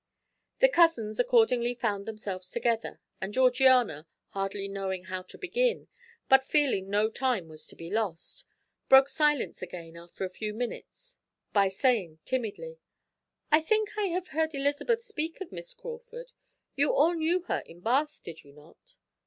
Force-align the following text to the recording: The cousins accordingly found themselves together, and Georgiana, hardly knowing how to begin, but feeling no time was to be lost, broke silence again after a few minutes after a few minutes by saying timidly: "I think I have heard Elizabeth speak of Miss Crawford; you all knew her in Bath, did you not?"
The 0.61 0.67
cousins 0.67 1.19
accordingly 1.19 1.75
found 1.75 2.07
themselves 2.07 2.49
together, 2.49 2.99
and 3.21 3.35
Georgiana, 3.35 4.07
hardly 4.29 4.67
knowing 4.67 5.03
how 5.03 5.21
to 5.21 5.37
begin, 5.37 5.89
but 6.27 6.43
feeling 6.43 6.89
no 6.89 7.07
time 7.07 7.47
was 7.47 7.67
to 7.67 7.75
be 7.75 7.91
lost, 7.91 8.43
broke 8.89 9.09
silence 9.09 9.61
again 9.61 9.95
after 9.95 10.25
a 10.25 10.29
few 10.31 10.55
minutes 10.55 11.19
after 11.53 11.53
a 11.53 11.53
few 11.53 11.53
minutes 11.53 11.53
by 11.53 11.67
saying 11.69 12.19
timidly: 12.25 12.79
"I 13.51 13.61
think 13.61 13.91
I 13.95 14.05
have 14.05 14.29
heard 14.29 14.55
Elizabeth 14.55 15.03
speak 15.03 15.39
of 15.39 15.51
Miss 15.51 15.71
Crawford; 15.75 16.31
you 16.75 16.91
all 16.91 17.13
knew 17.13 17.43
her 17.43 17.59
in 17.67 17.79
Bath, 17.81 18.21
did 18.23 18.43
you 18.43 18.53
not?" 18.53 18.95